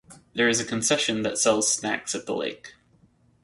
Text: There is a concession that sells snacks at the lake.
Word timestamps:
There 0.33 0.49
is 0.49 0.59
a 0.59 0.65
concession 0.65 1.21
that 1.21 1.37
sells 1.37 1.71
snacks 1.71 2.15
at 2.15 2.25
the 2.25 2.33
lake. 2.35 2.73